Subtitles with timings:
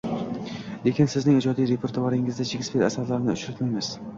[0.85, 3.93] lekin sizning ijodiy repertuaringizda Shekspir asarlarini uchratmaymiz.